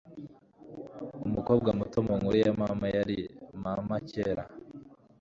[1.27, 3.19] umukobwa muto mu nkuru ya mama yari
[3.63, 4.43] mama kera